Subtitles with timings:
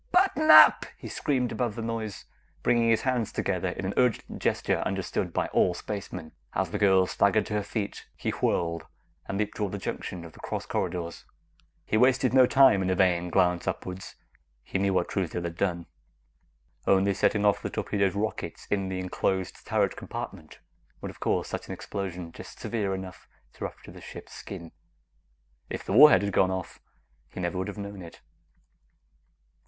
[0.11, 2.25] "Button up!" he screamed above the noise,
[2.63, 6.31] bringing his hands together in an urgent gesture understood by all spacemen.
[6.53, 8.87] As the girl staggered to her feet, he whirled
[9.27, 11.25] and leaped toward the junction of the cross corridors.
[11.85, 14.15] He wasted no time in a vain glance upwards
[14.63, 15.85] he knew what Truesdale had done.
[16.87, 20.57] Only setting off the torpedoes' rockets in the enclosed turret compartment
[20.99, 24.71] would have caused an explosion just severe enough to rupture the ship's skin;
[25.69, 26.79] if the warheads had gone off,
[27.29, 28.19] he never would have known it.